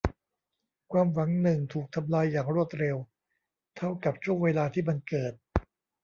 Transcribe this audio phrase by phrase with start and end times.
[0.91, 2.97] ความหวังหนึ่งถูกทำลายอย่างรวดเร็ว
[3.77, 5.33] เท่ากับช่วงเวลาที่มันเกิด